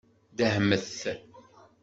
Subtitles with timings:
[0.37, 0.95] Dehmet.